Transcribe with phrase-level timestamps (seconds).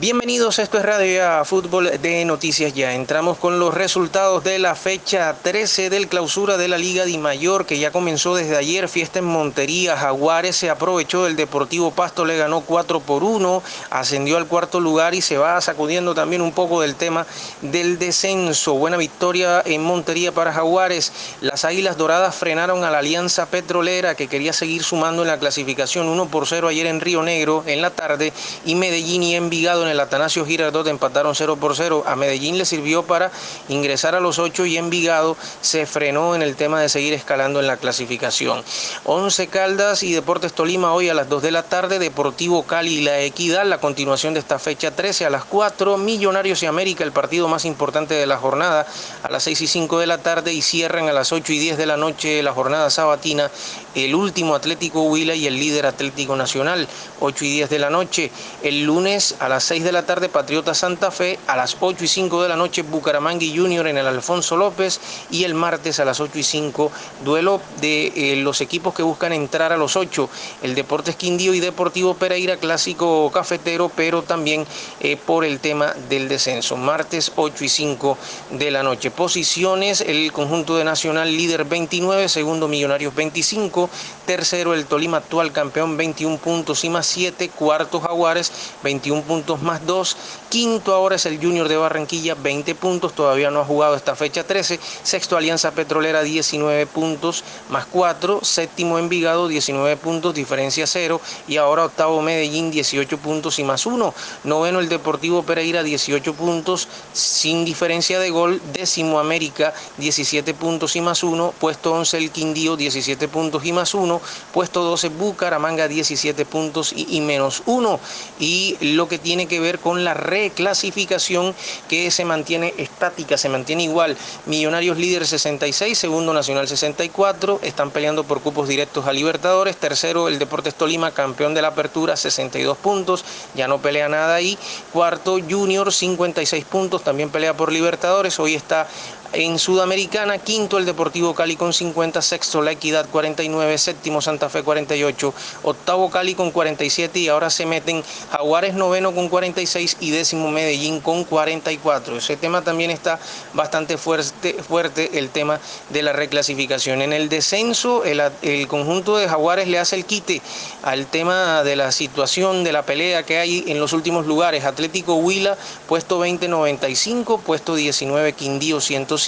[0.00, 2.94] Bienvenidos, esto es Radio Fútbol de Noticias Ya.
[2.94, 7.66] Entramos con los resultados de la fecha 13 del clausura de la Liga Di Mayor,
[7.66, 8.88] que ya comenzó desde ayer.
[8.88, 9.98] Fiesta en Montería.
[9.98, 15.14] Jaguares se aprovechó del Deportivo Pasto, le ganó 4 por 1, ascendió al cuarto lugar
[15.14, 17.26] y se va sacudiendo también un poco del tema
[17.60, 18.72] del descenso.
[18.76, 21.12] Buena victoria en Montería para Jaguares.
[21.42, 26.08] Las Águilas Doradas frenaron a la Alianza Petrolera, que quería seguir sumando en la clasificación
[26.08, 28.32] 1 por 0 ayer en Río Negro en la tarde,
[28.64, 32.04] y Medellín y Envigado en el Atanasio Girardot empataron 0 por 0.
[32.06, 33.30] A Medellín le sirvió para
[33.68, 37.66] ingresar a los 8 y Envigado se frenó en el tema de seguir escalando en
[37.66, 38.64] la clasificación.
[39.04, 43.02] 11 Caldas y Deportes Tolima hoy a las 2 de la tarde, Deportivo Cali y
[43.02, 47.12] La Equidad, la continuación de esta fecha 13 a las 4, Millonarios y América, el
[47.12, 48.86] partido más importante de la jornada,
[49.22, 51.76] a las 6 y 5 de la tarde y cierran a las 8 y 10
[51.76, 53.50] de la noche la jornada sabatina,
[53.94, 56.86] el último Atlético Huila y el líder Atlético Nacional,
[57.20, 58.30] 8 y 10 de la noche.
[58.62, 62.08] El lunes a las 6 de la tarde Patriota Santa Fe, a las 8 y
[62.08, 65.00] 5 de la noche Bucaramanga Junior en el Alfonso López
[65.30, 66.92] y el martes a las 8 y 5
[67.24, 70.28] duelo de eh, los equipos que buscan entrar a los 8,
[70.62, 74.66] el Deportes Quindío y Deportivo Pereira, clásico cafetero, pero también
[75.00, 76.76] eh, por el tema del descenso.
[76.76, 78.18] Martes 8 y 5
[78.50, 79.10] de la noche.
[79.10, 83.88] Posiciones, el conjunto de Nacional líder 29, segundo Millonarios 25,
[84.26, 89.69] tercero el Tolima actual campeón 21 puntos y más 7, cuarto Jaguares 21 puntos más
[89.70, 90.16] más 2.
[90.48, 94.42] Quinto ahora es el Junior de Barranquilla, 20 puntos, todavía no ha jugado esta fecha
[94.42, 94.80] 13.
[95.04, 98.40] Sexto Alianza Petrolera, 19 puntos más 4.
[98.42, 101.20] Séptimo Envigado, 19 puntos, diferencia 0.
[101.46, 104.12] Y ahora octavo Medellín, 18 puntos y más 1.
[104.42, 108.60] Noveno el Deportivo Pereira, 18 puntos sin diferencia de gol.
[108.72, 111.54] Décimo América, 17 puntos y más 1.
[111.60, 114.20] Puesto 11 el Quindío, 17 puntos y más 1.
[114.52, 118.00] Puesto 12 Bucaramanga, 17 puntos y, y menos 1.
[118.40, 121.54] Y lo que tiene que ver con la reclasificación
[121.88, 124.16] que se mantiene estática, se mantiene igual.
[124.46, 129.76] Millonarios líder 66, segundo Nacional 64, están peleando por cupos directos a Libertadores.
[129.76, 133.24] Tercero el Deportes Tolima, campeón de la apertura, 62 puntos,
[133.54, 134.58] ya no pelea nada ahí.
[134.92, 138.38] Cuarto Junior, 56 puntos, también pelea por Libertadores.
[138.40, 138.88] Hoy está
[139.32, 144.64] en Sudamericana, quinto el Deportivo Cali con 50, sexto La Equidad 49, séptimo Santa Fe
[144.64, 145.32] 48,
[145.62, 148.02] octavo Cali con 47 y ahora se meten
[148.32, 152.16] Jaguares noveno con 46 y décimo Medellín con 44.
[152.16, 153.20] Ese tema también está
[153.54, 155.60] bastante fuerte, fuerte el tema
[155.90, 157.00] de la reclasificación.
[157.00, 160.42] En el descenso, el, el conjunto de Jaguares le hace el quite
[160.82, 164.64] al tema de la situación de la pelea que hay en los últimos lugares.
[164.64, 169.19] Atlético Huila, puesto 20-95, puesto 19 Quindío 105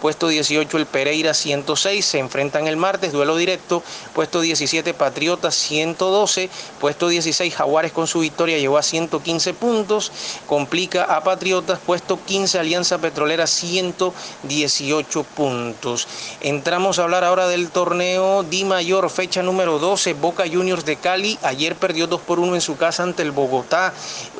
[0.00, 3.82] puesto 18 el Pereira 106, se enfrentan el martes, duelo directo,
[4.14, 10.12] puesto 17 Patriotas 112, puesto 16 Jaguares con su victoria llegó a 115 puntos,
[10.46, 16.08] complica a Patriotas, puesto 15 Alianza Petrolera 118 puntos.
[16.40, 21.38] Entramos a hablar ahora del torneo Di Mayor, fecha número 12, Boca Juniors de Cali,
[21.42, 23.92] ayer perdió 2 por 1 en su casa ante el Bogotá,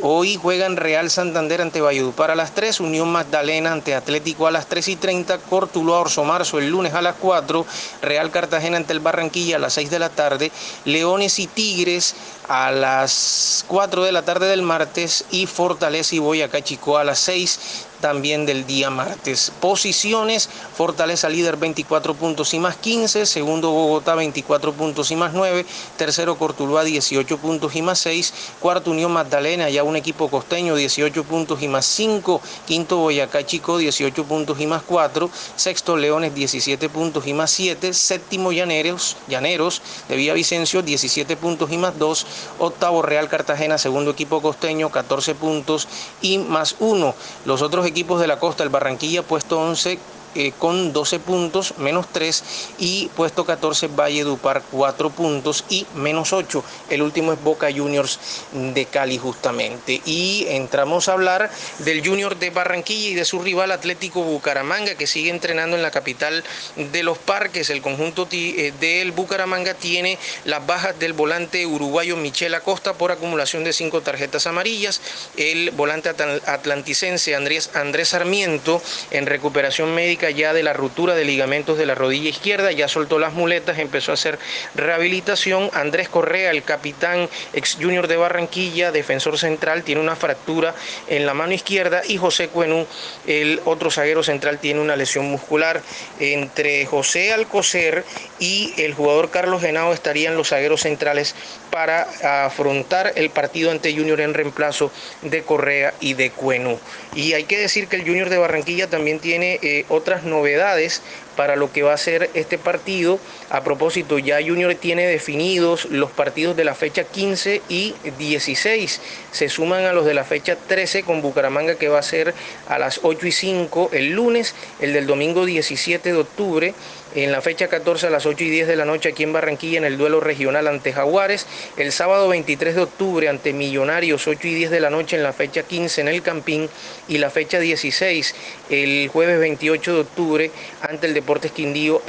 [0.02, 4.66] hoy juegan Real Santander ante Valledupar a las 3, Unión Magdalena ante Atlético a las
[4.66, 7.66] 3 y 30, Cortuluá Orso Marzo el lunes a las 4,
[8.02, 10.52] Real Cartagena ante el Barranquilla a las 6 de la tarde,
[10.84, 12.14] Leones y Tigres
[12.48, 17.18] a las 4 de la tarde del martes y Fortaleza y Boyacá Chico a las
[17.20, 19.52] 6 también del día martes.
[19.60, 25.66] Posiciones, Fortaleza líder 24 puntos y más 15, segundo Bogotá 24 puntos y más 9,
[25.96, 31.24] tercero Cortuluá 18 puntos y más 6, cuarto Unión Magdalena, ya un equipo costeño 18
[31.24, 36.88] puntos y más 5, quinto Boyacá Chico 18 puntos y más 4, sexto Leones 17
[36.88, 42.26] puntos y más 7, séptimo Llaneros, Llaneros de Villavicencio 17 puntos y más 2,
[42.58, 45.88] octavo Real Cartagena, segundo equipo costeño 14 puntos
[46.22, 47.14] y más 1.
[47.44, 49.98] Los otros equipos de la costa, el Barranquilla puesto 11
[50.34, 52.44] eh, con 12 puntos, menos 3,
[52.78, 56.62] y puesto 14 Valle Dupar 4 puntos y menos 8.
[56.90, 58.18] El último es Boca Juniors
[58.52, 60.00] de Cali justamente.
[60.04, 61.50] Y entramos a hablar
[61.80, 65.90] del Junior de Barranquilla y de su rival Atlético Bucaramanga, que sigue entrenando en la
[65.90, 66.44] capital
[66.76, 67.70] de los parques.
[67.70, 73.64] El conjunto eh, del Bucaramanga tiene las bajas del volante uruguayo Michel Acosta por acumulación
[73.64, 75.00] de 5 tarjetas amarillas.
[75.36, 81.78] El volante atlanticense Andrés, Andrés Sarmiento en recuperación médica ya de la ruptura de ligamentos
[81.78, 84.38] de la rodilla izquierda, ya soltó las muletas, empezó a hacer
[84.74, 85.70] rehabilitación.
[85.72, 90.74] Andrés Correa, el capitán ex junior de Barranquilla, defensor central, tiene una fractura
[91.08, 92.86] en la mano izquierda y José Cuenú,
[93.26, 95.80] el otro zaguero central, tiene una lesión muscular.
[96.18, 98.04] Entre José Alcocer
[98.38, 101.34] y el jugador Carlos Genao estarían los zagueros centrales
[101.70, 104.90] para afrontar el partido ante Junior en reemplazo
[105.22, 106.78] de Correa y de Cuenú.
[107.14, 109.84] Y hay que decir que el Junior de Barranquilla también tiene eh,
[110.18, 111.02] novedades
[111.36, 113.18] para lo que va a ser este partido.
[113.48, 119.00] A propósito, ya Junior tiene definidos los partidos de la fecha 15 y 16.
[119.32, 122.34] Se suman a los de la fecha 13 con Bucaramanga que va a ser
[122.68, 126.74] a las 8 y 5 el lunes, el del domingo 17 de octubre
[127.14, 129.78] en la fecha 14 a las 8 y 10 de la noche aquí en Barranquilla
[129.78, 131.46] en el duelo regional ante Jaguares,
[131.76, 135.32] el sábado 23 de octubre ante Millonarios 8 y 10 de la noche en la
[135.32, 136.68] fecha 15 en el Campín
[137.08, 138.34] y la fecha 16
[138.70, 140.50] el jueves 28 de octubre
[140.82, 142.02] ante el Deportes Quindío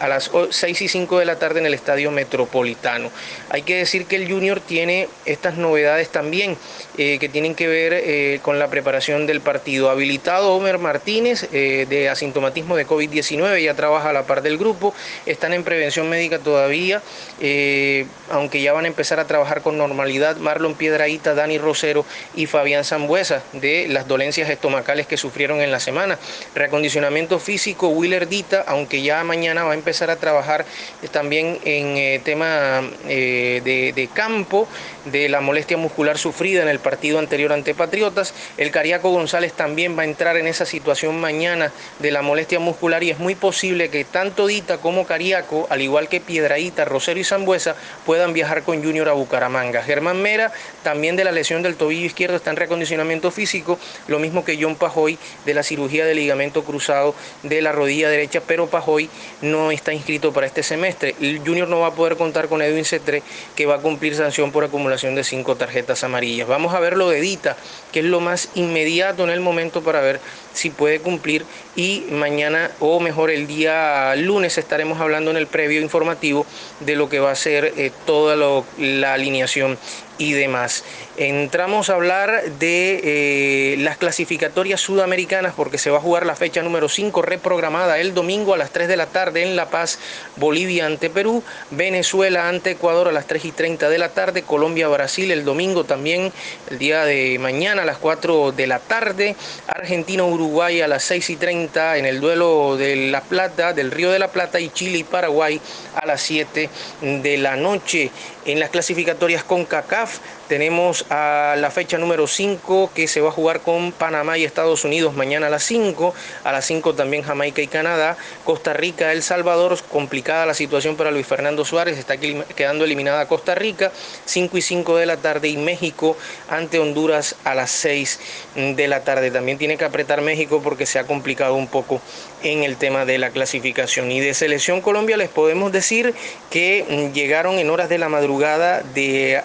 [0.00, 3.10] a las 6 y 5 de la tarde en el Estadio Metropolitano.
[3.50, 6.56] Hay que decir que el Junior tiene estas novedades también
[6.98, 9.90] eh, que tienen que ver eh, con la preparación del partido.
[9.90, 14.94] Habilitado Homer Martínez eh, de asintomatismo de COVID-19, ya trabaja a del grupo,
[15.26, 17.02] están en prevención médica todavía,
[17.40, 22.46] eh, aunque ya van a empezar a trabajar con normalidad Marlon Piedraíta, Dani Rosero y
[22.46, 26.18] Fabián Zambuesa de las dolencias estomacales que sufrieron en la semana.
[26.54, 30.64] Reacondicionamiento físico, Willer Dita, aunque ya mañana va a empezar a trabajar
[31.02, 34.68] eh, también en eh, tema de, de campo,
[35.04, 38.34] de la molestia muscular sufrida en el partido anterior ante Patriotas.
[38.56, 43.02] El Cariaco González también va a entrar en esa situación mañana de la molestia muscular
[43.02, 47.24] y es muy posible que tanto Dita como Cariaco, al igual que Piedraíta, Rosero y
[47.24, 47.74] Zambuesa,
[48.06, 49.82] puedan viajar con Junior a Bucaramanga.
[49.82, 50.52] Germán Mera,
[50.82, 54.76] también de la lesión del tobillo izquierdo, está en recondicionamiento físico, lo mismo que John
[54.76, 59.10] Pajoy de la cirugía de ligamento cruzado de la rodilla derecha, pero Pajoy
[59.40, 61.14] no está inscrito para este semestre.
[61.20, 63.22] El Junior no va a poder contar con Edwin Cetre,
[63.56, 66.46] que va a cumplir sanción por acumulación de cinco tarjetas amarillas.
[66.46, 67.56] Vamos a ver lo de Dita,
[67.90, 70.20] que es lo más inmediato en el momento para ver
[70.52, 71.44] si puede cumplir
[71.76, 76.46] y mañana o mejor el día lunes estaremos hablando en el previo informativo
[76.80, 78.36] de lo que va a ser eh, toda
[78.78, 79.78] la alineación
[80.18, 80.84] y demás.
[81.16, 86.62] Entramos a hablar de eh, las clasificatorias sudamericanas porque se va a jugar la fecha
[86.62, 89.98] número 5 reprogramada el domingo a las 3 de la tarde en La Paz,
[90.36, 94.88] Bolivia ante Perú, Venezuela ante Ecuador a las 3 y 30 de la tarde, Colombia,
[94.88, 96.32] Brasil el domingo también,
[96.70, 99.36] el día de mañana a las 4 de la tarde,
[99.66, 104.10] Argentina, Uruguay a las 6 y 30 en el duelo de La Plata, del Río
[104.10, 105.60] de la Plata y Chile y Paraguay
[105.94, 106.68] a las 7
[107.00, 108.10] de la noche.
[108.44, 110.18] En las clasificatorias con CACAF
[110.48, 114.84] tenemos a la fecha número 5 que se va a jugar con Panamá y Estados
[114.84, 116.14] Unidos mañana a las 5.
[116.44, 118.16] A las 5 también Jamaica y Canadá.
[118.44, 119.78] Costa Rica, El Salvador.
[119.90, 121.98] Complicada la situación para Luis Fernando Suárez.
[121.98, 123.92] Está quedando eliminada Costa Rica.
[124.24, 125.48] 5 y 5 de la tarde.
[125.48, 126.16] Y México
[126.48, 128.20] ante Honduras a las 6
[128.54, 129.30] de la tarde.
[129.30, 132.00] También tiene que apretar México porque se ha complicado un poco
[132.42, 134.10] en el tema de la clasificación.
[134.10, 136.14] Y de Selección Colombia les podemos decir
[136.50, 139.40] que llegaron en horas de la madrugada de,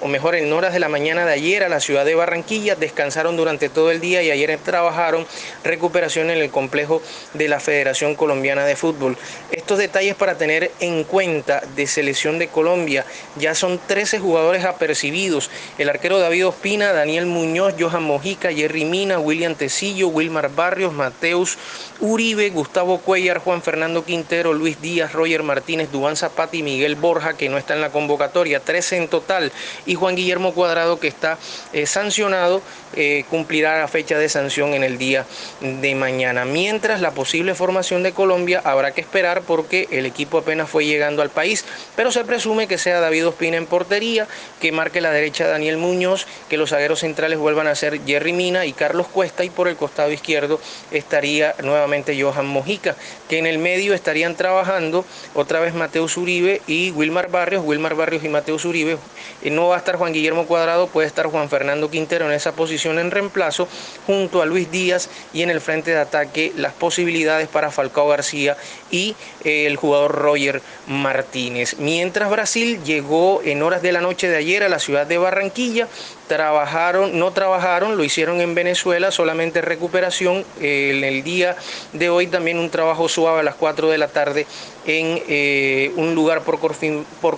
[0.00, 3.36] o mejor, en horas de la mañana de ayer a la ciudad de Barranquilla, descansaron
[3.36, 5.26] durante todo el día y ayer trabajaron
[5.64, 7.02] recuperación en el complejo
[7.34, 9.16] de la Federación Colombiana de Fútbol.
[9.50, 13.04] Estos detalles para tener en cuenta de selección de Colombia,
[13.36, 19.18] ya son 13 jugadores apercibidos, el arquero David Ospina, Daniel Muñoz, Johan Mojica, Jerry Mina,
[19.18, 21.58] William Tecillo, Wilmar Barrios, Mateus
[22.00, 27.36] Uribe, Gustavo Cuellar, Juan Fernando Quintero, Luis Díaz, Roger Martínez, Dubán Zapata y Miguel Borja,
[27.36, 28.60] que no está en la convocatoria.
[28.60, 29.52] 13 en total,
[29.86, 31.38] y Juan Guillermo Cuadrado, que está
[31.72, 32.60] eh, sancionado,
[32.94, 35.24] eh, cumplirá la fecha de sanción en el día
[35.60, 36.44] de mañana.
[36.44, 41.22] Mientras la posible formación de Colombia habrá que esperar porque el equipo apenas fue llegando
[41.22, 41.64] al país,
[41.94, 44.26] pero se presume que sea David Ospina en portería,
[44.60, 48.66] que marque la derecha Daniel Muñoz, que los zagueros centrales vuelvan a ser Jerry Mina
[48.66, 52.96] y Carlos Cuesta, y por el costado izquierdo estaría nuevamente Johan Mojica,
[53.28, 55.04] que en el medio estarían trabajando
[55.34, 57.64] otra vez Mateus Uribe y Wilmar Barrios.
[57.64, 58.96] Wilmar Barrios y Mateo Uribe.
[59.42, 62.52] Eh, no va a estar Juan Guillermo Cuadrado, puede estar Juan Fernando Quintero en esa
[62.52, 63.68] posición en reemplazo,
[64.06, 68.56] junto a Luis Díaz y en el frente de ataque las posibilidades para Falcao García
[68.90, 71.76] y eh, el jugador Roger Martínez.
[71.78, 75.88] Mientras Brasil llegó en horas de la noche de ayer a la ciudad de Barranquilla,
[76.28, 80.44] trabajaron, no trabajaron, lo hicieron en Venezuela, solamente recuperación.
[80.60, 81.56] en el día
[81.92, 84.46] de hoy también un trabajo suave a las 4 de la tarde
[84.86, 86.58] en eh, un lugar por,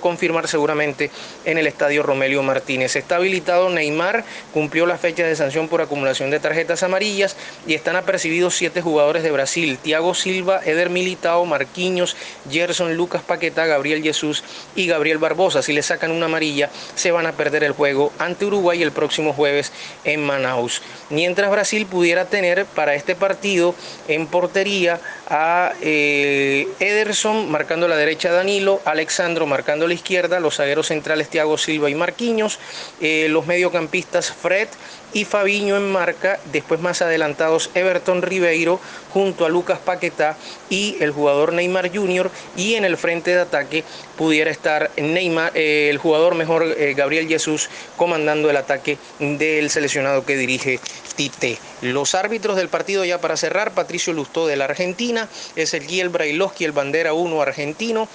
[0.00, 1.10] confirmar seguramente
[1.44, 2.96] en el estadio Romelio Martínez.
[2.96, 7.36] Está habilitado Neymar, cumplió la fecha de sanción por acumulación de tarjetas amarillas
[7.66, 12.16] y están apercibidos siete jugadores de Brasil: Thiago Silva, Eder Militao, Marquinhos,
[12.50, 14.44] Gerson, Lucas Paqueta, Gabriel Jesús
[14.76, 15.62] y Gabriel Barbosa.
[15.62, 19.32] Si le sacan una amarilla, se van a perder el juego ante Uruguay el próximo
[19.32, 19.72] jueves
[20.04, 20.82] en Manaus.
[21.10, 23.74] Mientras Brasil pudiera tener para este partido
[24.08, 30.88] en portería a eh, Ederson marcando la derecha Danilo, Alexandro marcando la izquierda, los zagueros
[30.88, 32.58] centrales Thiago Silva y Marquinhos,
[33.00, 34.68] eh, los mediocampistas Fred
[35.12, 38.80] y Fabiño en marca, después más adelantados Everton Ribeiro
[39.12, 40.36] junto a Lucas Paquetá
[40.70, 42.30] y el jugador Neymar Jr.
[42.56, 43.84] y en el frente de ataque
[44.16, 50.36] pudiera estar Neymar, eh, el jugador mejor Gabriel Jesús comandando el ataque del seleccionado que
[50.36, 50.80] dirige
[51.16, 51.58] Tite.
[51.82, 56.08] Los árbitros del partido ya para cerrar, Patricio Lustó de la Argentina, es el Giel
[56.08, 58.08] Brailovsky, el bandera 1 argentino,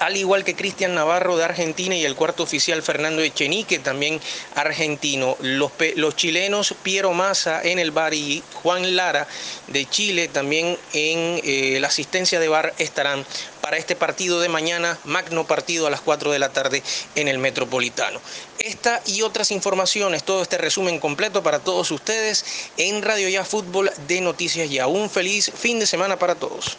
[0.00, 4.18] al igual que Cristian Navarro de Argentina y el cuarto oficial Fernando Echenique, también
[4.54, 5.36] argentino.
[5.40, 5.72] Los,
[6.16, 9.28] chilenos Piero Massa en el bar y Juan Lara
[9.68, 13.24] de Chile también en eh, la asistencia de bar estarán
[13.60, 16.82] para este partido de mañana, magno partido a las 4 de la tarde
[17.14, 18.20] en el Metropolitano.
[18.58, 22.44] Esta y otras informaciones, todo este resumen completo para todos ustedes
[22.78, 24.86] en Radio Ya Fútbol de Noticias Ya.
[24.86, 26.78] Un feliz fin de semana para todos.